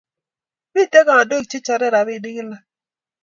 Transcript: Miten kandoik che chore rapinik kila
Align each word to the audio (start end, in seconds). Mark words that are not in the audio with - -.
Miten 0.73 1.05
kandoik 1.07 1.45
che 1.51 1.57
chore 1.65 1.87
rapinik 1.93 2.35
kila 2.35 2.57